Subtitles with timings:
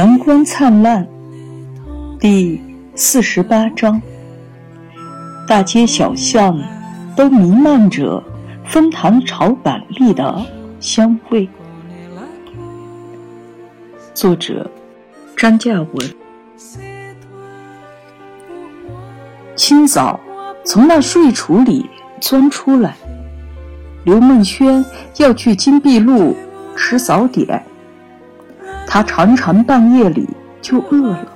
[0.00, 1.06] 阳光灿烂，
[2.18, 2.58] 第
[2.94, 4.00] 四十八章。
[5.46, 6.58] 大街小巷
[7.14, 8.24] 都弥漫着
[8.64, 10.42] 枫糖炒板栗的
[10.80, 11.46] 香味。
[14.14, 14.70] 作者：
[15.36, 16.10] 张嘉文。
[19.54, 20.18] 清早
[20.64, 21.84] 从那睡橱里
[22.22, 22.96] 钻出来，
[24.06, 24.82] 刘梦轩
[25.18, 26.34] 要去金碧路
[26.74, 27.62] 吃早点。
[28.92, 30.28] 他常常半夜里
[30.60, 31.28] 就饿了，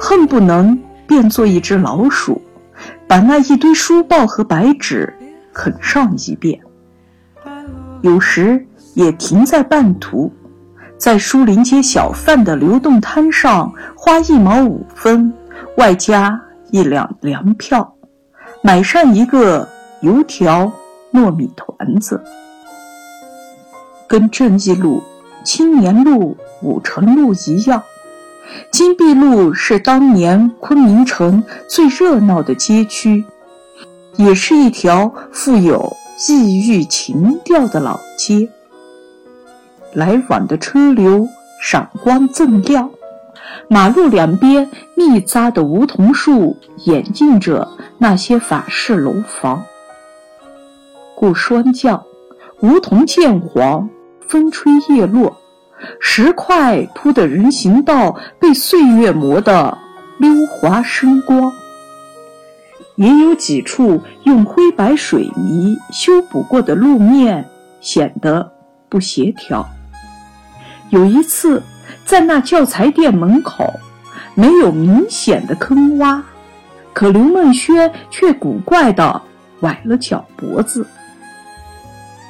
[0.00, 2.42] 恨不能变做一只老鼠，
[3.06, 5.14] 把那一堆书报和白纸
[5.52, 6.60] 啃上一遍。
[8.02, 10.32] 有时也停在半途，
[10.98, 15.32] 在书林街小贩的流动摊上花一毛五分，
[15.76, 17.94] 外加一两粮票，
[18.64, 19.68] 买上一个
[20.00, 20.72] 油条、
[21.12, 22.20] 糯米团子，
[24.08, 25.00] 跟正义路、
[25.44, 26.36] 青年路。
[26.62, 27.82] 五城路一样，
[28.70, 33.22] 金碧路是当年昆明城最热闹的街区，
[34.16, 35.94] 也是一条富有
[36.26, 38.48] 异域情调的老街。
[39.92, 41.28] 来往的车流
[41.60, 42.88] 闪光锃亮，
[43.68, 46.56] 马路两边密匝的梧桐树
[46.86, 47.68] 掩映着
[47.98, 49.62] 那些法式楼房。
[51.14, 52.02] 故霜降，
[52.60, 53.86] 梧桐渐黄，
[54.34, 55.40] 风吹叶落。
[56.00, 59.78] 石块铺的人行道被岁月磨得
[60.18, 61.52] 溜滑生光，
[62.96, 67.48] 也有几处用灰白水泥修补过的路面
[67.80, 68.50] 显得
[68.88, 69.64] 不协调。
[70.90, 71.62] 有一次，
[72.04, 73.72] 在那教材店门口，
[74.34, 76.20] 没有明显的坑洼，
[76.92, 79.22] 可刘梦轩却古怪地
[79.60, 80.84] 崴了脚脖子。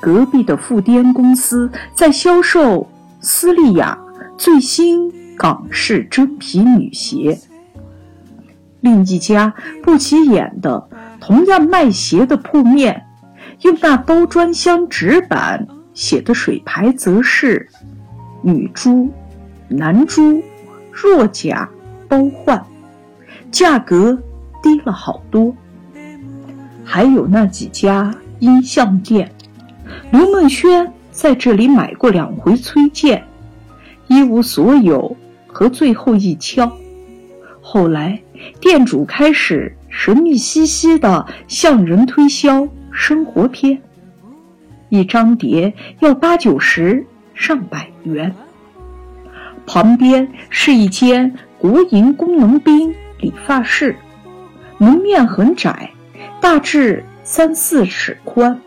[0.00, 2.88] 隔壁的富颠公司在销售。
[3.20, 3.98] 斯利亚
[4.36, 7.36] 最新港式真皮女鞋。
[8.80, 10.88] 另一家不起眼的
[11.20, 13.06] 同样卖鞋的铺面，
[13.62, 17.68] 用那包装箱纸板写的水牌则是
[18.40, 19.12] “女猪、
[19.66, 20.40] 男猪，
[20.92, 21.68] 若假
[22.08, 22.64] 包换”，
[23.50, 24.16] 价格
[24.62, 25.52] 低了好多。
[26.84, 29.32] 还有那几家音像店，
[30.10, 30.92] 刘梦轩。
[31.10, 33.24] 在这里买过两回崔健，
[34.06, 35.16] 一无所有
[35.48, 36.70] 和最后一敲。
[37.60, 38.22] 后来
[38.60, 43.82] 店主开始神秘兮兮地向人推销生活片，
[44.90, 48.32] 一张碟要八九十上百元。
[49.66, 53.96] 旁边是一间国营工农兵理发室，
[54.78, 55.90] 门面很窄，
[56.40, 58.60] 大致三四尺宽，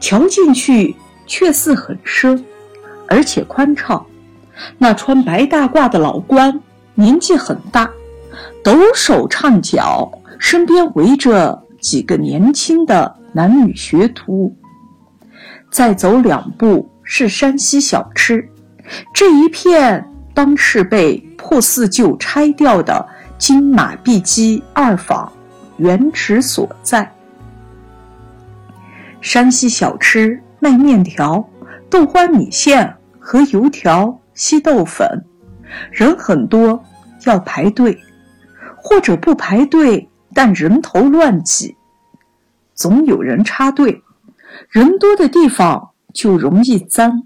[0.00, 0.94] 瞧进去。
[1.26, 2.44] 却似很深，
[3.08, 4.04] 而且宽敞。
[4.76, 6.60] 那穿白大褂的老官
[6.92, 7.90] 年纪很大，
[8.62, 14.54] 抖手唱脚，身边围着几个年轻的男女学徒。
[15.70, 18.46] 再走两步是山西小吃，
[19.14, 23.08] 这一片当是被破四旧拆掉的
[23.38, 25.32] 金马碧鸡二坊
[25.78, 27.10] 原址所在。
[29.24, 30.38] 山西小吃。
[30.60, 31.46] 卖面条、
[31.90, 35.06] 豆花、米线和油条、稀豆粉，
[35.92, 36.82] 人很多，
[37.26, 37.98] 要排队，
[38.76, 41.76] 或者不排队，但人头乱挤，
[42.72, 44.02] 总有人插队。
[44.70, 47.24] 人多的地方就容易脏，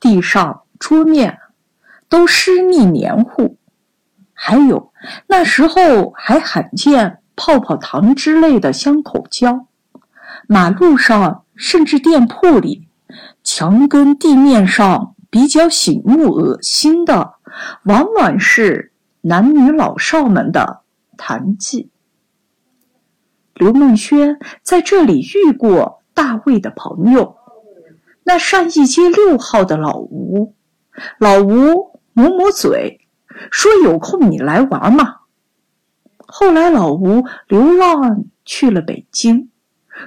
[0.00, 1.38] 地上、桌面
[2.08, 3.58] 都湿腻黏糊。
[4.32, 4.90] 还有
[5.26, 9.66] 那时候还罕见泡泡糖之类的香口胶，
[10.48, 11.42] 马路上。
[11.56, 12.88] 甚至店铺里，
[13.44, 17.34] 墙根地面上比较醒目、恶心的，
[17.84, 20.80] 往往是男女老少们的
[21.16, 21.90] 痰迹。
[23.54, 27.36] 刘梦轩在这里遇过大卫的朋友，
[28.24, 30.56] 那上一街六号的老吴。
[31.20, 33.06] 老吴抹抹嘴，
[33.52, 35.18] 说：“有空你来玩嘛。”
[36.26, 39.50] 后来老吴流浪去了北京。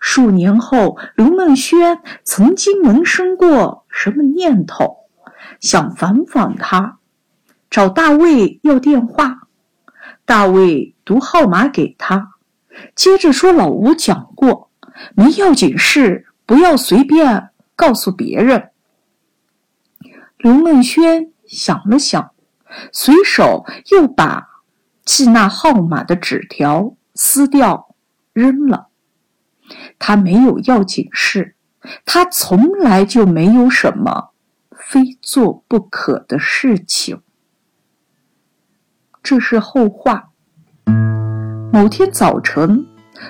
[0.00, 5.08] 数年后，刘梦轩曾经萌生过什么念头，
[5.60, 6.98] 想反访他，
[7.70, 9.48] 找大卫要电话。
[10.26, 12.32] 大卫读号码给他，
[12.94, 14.70] 接着说：“老吴讲过，
[15.14, 18.70] 没要紧事不要随便告诉别人。”
[20.38, 22.30] 刘梦轩想了想，
[22.90, 24.48] 随手又把
[25.04, 27.94] 记那号码的纸条撕掉
[28.32, 28.88] 扔了。
[29.98, 31.54] 他没有要紧事，
[32.04, 34.30] 他从来就没有什么
[34.70, 37.20] 非做不可的事情。
[39.22, 40.30] 这是后话。
[41.72, 42.86] 某天早晨，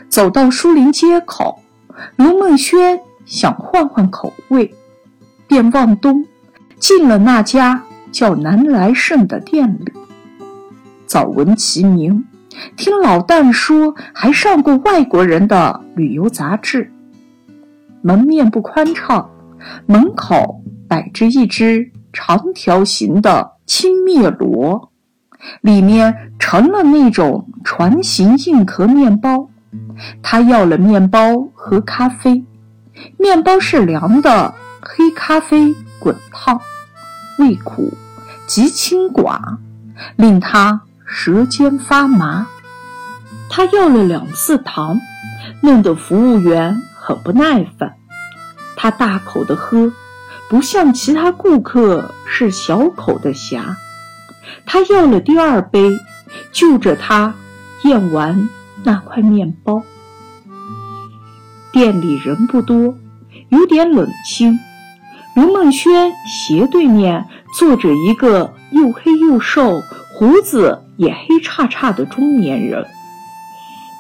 [0.09, 1.63] 走到书林街口，
[2.17, 4.75] 刘梦轩想换换口味，
[5.47, 6.27] 便往东
[6.79, 9.93] 进了那家叫南来盛的店里。
[11.07, 12.27] 早闻其名，
[12.77, 16.93] 听老旦说还上过外国人的旅游杂志。
[18.03, 19.31] 门面不宽敞，
[19.87, 24.91] 门口摆着一只长条形的青面螺。
[25.61, 29.49] 里面盛了那种船形硬壳面包，
[30.23, 32.45] 他要了面包和咖啡。
[33.19, 36.61] 面包是凉的，黑咖啡滚烫，
[37.39, 37.93] 味苦，
[38.47, 39.59] 极清寡，
[40.17, 40.81] 令他
[41.17, 42.49] 舌尖发麻。
[43.49, 44.99] 他要了两次糖，
[45.61, 47.95] 弄得服务员很不耐烦。
[48.75, 49.93] 他大口的喝，
[50.51, 53.77] 不像其他顾客是小口的呷。
[54.67, 55.93] 他要了第二杯，
[56.51, 57.33] 就着他
[57.85, 58.49] 咽完
[58.83, 59.85] 那块面包。
[61.73, 62.97] 店里人不多，
[63.51, 64.59] 有点冷清。
[65.37, 69.81] 刘梦轩斜对面坐着一个又黑又瘦、
[70.13, 72.87] 胡子也黑叉叉的中年人。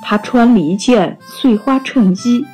[0.02, 2.44] 他穿了一件碎花衬衣，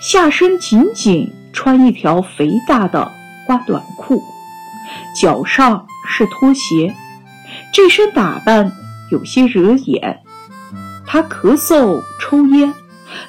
[0.00, 3.12] 下身紧紧穿一条肥大的
[3.46, 4.22] 花短裤，
[5.20, 6.94] 脚上是拖鞋。
[7.72, 8.72] 这身打扮
[9.10, 10.20] 有些惹眼，
[11.06, 12.74] 他咳嗽抽烟，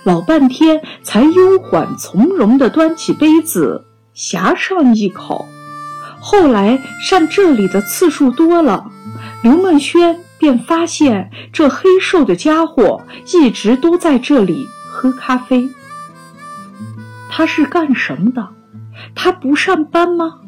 [0.04, 5.46] 老半天才悠缓从容地端起杯子呷上一口。
[6.20, 8.92] 后来上这里的次数多了，
[9.44, 15.70] 刘梦轩便发现这黑瘦的家伙一直都在这里喝咖啡。
[17.30, 18.50] 他是干什么的？
[19.14, 20.40] 他不上班吗？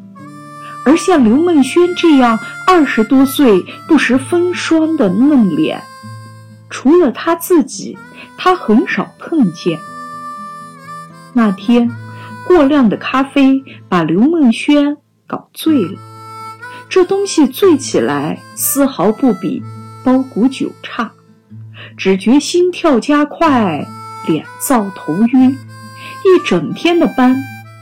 [0.84, 5.80] 而像刘梦轩这样二十多岁、不时风霜的嫩脸，
[6.68, 7.96] 除了他自己，
[8.36, 9.78] 他很少碰见。
[11.34, 11.90] 那天，
[12.46, 14.96] 过量的咖啡把刘梦轩
[15.26, 15.98] 搞醉了。
[16.88, 19.62] 这东西醉起来丝毫不比
[20.04, 21.12] 包谷酒差，
[21.96, 23.86] 只觉心跳加快，
[24.26, 27.36] 脸燥头晕，一整天的班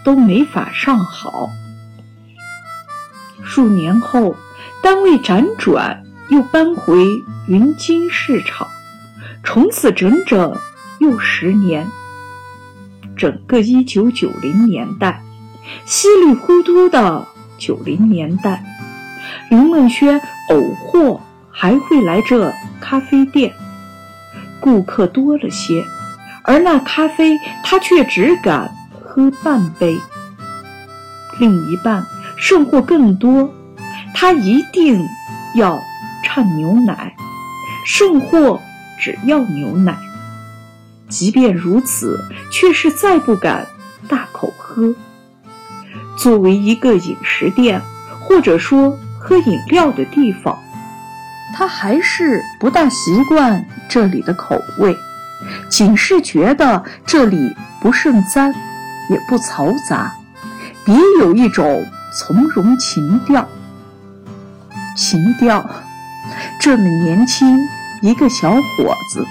[0.04, 1.50] 都没法上好。
[3.42, 4.36] 数年后，
[4.82, 8.68] 单位辗转，又搬回云金市场，
[9.44, 10.56] 从此整整
[11.00, 11.86] 又十年。
[13.16, 15.22] 整个一九九零年代，
[15.84, 17.26] 稀里糊涂的
[17.58, 18.64] 九零年代，
[19.50, 21.20] 林梦轩偶获
[21.60, 22.50] 还会来这
[22.80, 23.52] 咖啡店，
[24.60, 25.84] 顾客多了些，
[26.42, 28.74] 而那咖啡他却只敢
[29.04, 29.98] 喝半杯，
[31.38, 32.02] 另一半。
[32.38, 33.52] 剩货更多，
[34.14, 35.06] 他一定
[35.54, 35.78] 要
[36.24, 37.14] 掺牛奶，
[37.84, 38.58] 剩货
[38.98, 39.98] 只要牛奶。
[41.10, 42.18] 即便如此，
[42.50, 43.66] 却是再不敢
[44.08, 44.94] 大口喝。
[46.16, 47.82] 作为一个饮食店，
[48.18, 50.58] 或者说喝饮料的地方，
[51.54, 54.96] 他还是不大习惯这里的口味，
[55.68, 58.52] 仅是觉得这里不甚脏，
[59.08, 60.12] 也不嘈杂，
[60.84, 61.86] 别有一种。
[62.12, 63.48] 从容情调，
[64.96, 65.64] 情调，
[66.58, 67.56] 这么年轻
[68.02, 69.24] 一个小伙子，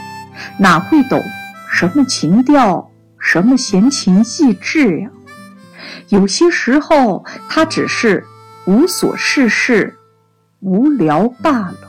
[0.57, 1.21] 哪会懂
[1.69, 5.09] 什么情调，什么闲情逸致呀？
[6.07, 8.25] 有些时候，他只是
[8.65, 9.97] 无所事事，
[10.61, 11.88] 无聊罢了。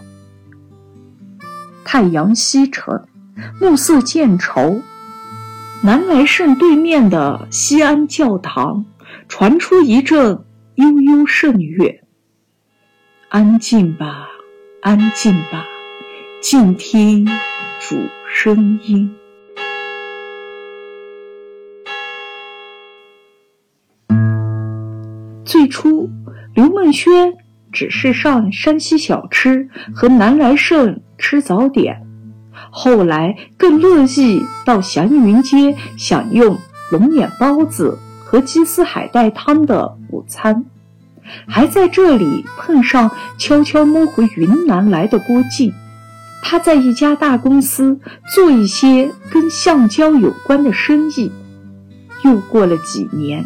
[1.93, 3.03] 太阳西沉，
[3.61, 4.81] 暮色渐稠，
[5.83, 8.85] 南来圣对面的西安教堂
[9.27, 10.45] 传出一阵。
[10.77, 12.01] 悠悠圣乐，
[13.29, 14.29] 安静吧，
[14.83, 15.65] 安静吧，
[16.41, 17.27] 静听
[17.81, 17.97] 主
[18.33, 19.13] 声音。
[25.45, 26.09] 最初，
[26.55, 27.35] 刘梦轩
[27.73, 32.05] 只是上山西小吃和南来圣吃早点，
[32.73, 36.59] 后来更乐意到祥云街享用
[36.91, 37.97] 龙眼包子。
[38.23, 40.65] 和鸡丝海带汤的午餐，
[41.49, 45.75] 还在这里碰上悄悄摸回云南来的郭靖。
[46.41, 47.99] 他在一家大公司
[48.33, 51.33] 做一些跟橡胶有关的生意。
[52.23, 53.45] 又过了几年，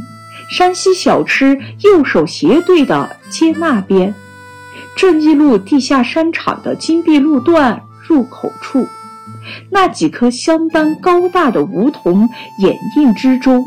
[0.50, 4.14] 山西小吃右手斜对的街那边，
[4.96, 8.86] 正义路地下商场的金碧路段入口处，
[9.70, 13.64] 那几棵相当高大的梧桐掩映之中，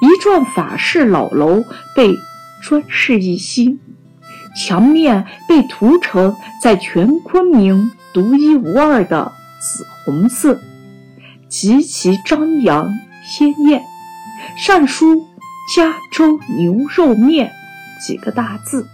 [0.00, 1.64] 一幢法式老楼
[1.94, 2.14] 被
[2.62, 3.78] 装饰一新，
[4.56, 10.60] 墙面被涂成在全昆明独一无二的紫红色，
[11.48, 12.88] 极其张扬
[13.24, 13.82] 鲜艳。
[14.56, 15.26] 上书
[15.74, 17.50] “加州牛肉面”
[18.04, 18.86] 几个大字。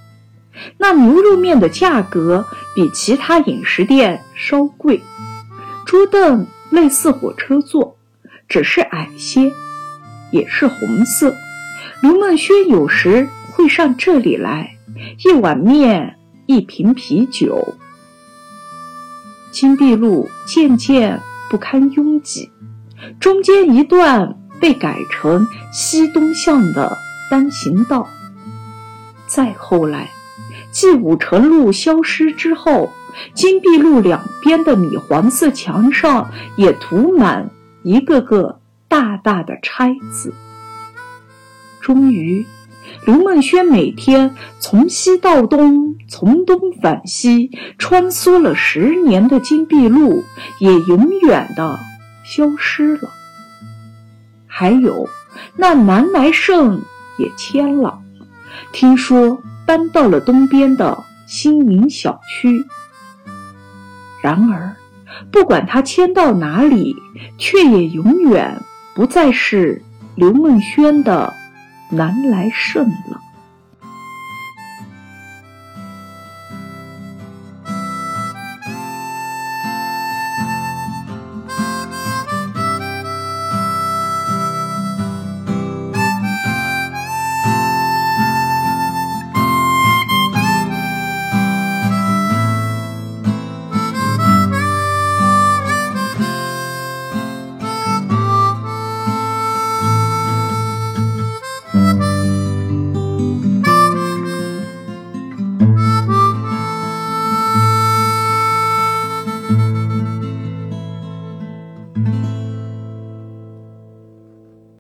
[0.77, 5.03] 那牛肉面的价格比其他饮食店稍贵，
[5.87, 7.97] 桌凳类似火车座，
[8.49, 9.53] 只是矮些，
[10.31, 11.35] 也是红色。
[12.01, 14.77] 刘梦轩有时会上这里来，
[15.25, 17.75] 一碗面，一瓶啤酒。
[19.51, 22.51] 金碧路渐渐不堪拥挤，
[23.21, 24.35] 中间一段。
[24.61, 26.99] 被改成西东向的
[27.31, 28.09] 单行道。
[29.29, 30.11] 再后来，
[30.81, 32.93] 继五城路消失之后，
[33.35, 37.51] 金碧路两边的米黄色墙上也涂满
[37.83, 40.33] 一个个大大的拆字。
[41.81, 42.47] 终于，
[43.05, 50.23] 刘梦轩每天从西到东，从东返西，穿梭了十年的金碧路
[50.61, 51.77] 也永远的
[52.25, 53.11] 消失了。
[54.47, 55.09] 还有，
[55.57, 56.83] 那南来盛
[57.19, 57.99] 也迁了，
[58.71, 62.65] 听说搬到了东边的新民小区。
[64.23, 64.75] 然而，
[65.31, 66.97] 不管他迁到哪里，
[67.37, 68.63] 却也永远
[68.95, 69.83] 不再是
[70.15, 71.35] 刘梦轩的
[71.91, 73.21] 南来顺了。